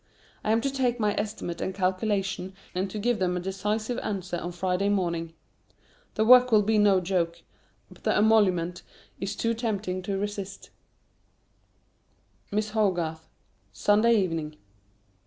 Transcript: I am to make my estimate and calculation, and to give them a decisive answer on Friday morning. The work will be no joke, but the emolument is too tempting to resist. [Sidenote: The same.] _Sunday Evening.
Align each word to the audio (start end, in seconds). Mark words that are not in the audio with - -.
I 0.43 0.51
am 0.51 0.61
to 0.61 0.81
make 0.81 0.99
my 0.99 1.13
estimate 1.15 1.61
and 1.61 1.75
calculation, 1.75 2.55
and 2.73 2.89
to 2.89 2.97
give 2.97 3.19
them 3.19 3.37
a 3.37 3.39
decisive 3.39 3.99
answer 3.99 4.37
on 4.37 4.51
Friday 4.51 4.89
morning. 4.89 5.33
The 6.15 6.25
work 6.25 6.51
will 6.51 6.63
be 6.63 6.79
no 6.79 6.99
joke, 6.99 7.43
but 7.91 8.03
the 8.03 8.17
emolument 8.17 8.81
is 9.19 9.35
too 9.35 9.53
tempting 9.53 10.01
to 10.01 10.17
resist. 10.17 10.71
[Sidenote: 12.51 12.89
The 12.95 13.15
same.] 13.71 14.01
_Sunday 14.01 14.15
Evening. 14.15 14.57